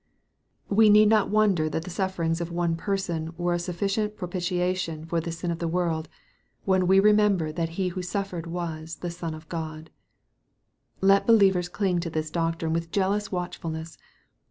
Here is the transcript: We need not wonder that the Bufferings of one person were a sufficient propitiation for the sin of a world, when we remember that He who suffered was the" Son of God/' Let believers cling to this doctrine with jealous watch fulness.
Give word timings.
We 0.67 0.89
need 0.89 1.09
not 1.09 1.29
wonder 1.29 1.69
that 1.69 1.83
the 1.83 1.93
Bufferings 1.95 2.41
of 2.41 2.51
one 2.51 2.75
person 2.75 3.33
were 3.37 3.53
a 3.53 3.59
sufficient 3.59 4.17
propitiation 4.17 5.05
for 5.05 5.21
the 5.21 5.31
sin 5.31 5.51
of 5.51 5.61
a 5.61 5.67
world, 5.67 6.09
when 6.65 6.87
we 6.87 6.99
remember 6.99 7.51
that 7.51 7.77
He 7.77 7.89
who 7.89 8.01
suffered 8.01 8.47
was 8.47 8.95
the" 9.05 9.11
Son 9.11 9.35
of 9.35 9.47
God/' 9.47 9.89
Let 11.01 11.27
believers 11.27 11.69
cling 11.69 11.99
to 11.99 12.09
this 12.09 12.31
doctrine 12.31 12.73
with 12.73 12.89
jealous 12.89 13.31
watch 13.31 13.57
fulness. 13.57 13.99